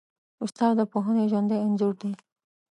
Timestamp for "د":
0.79-0.81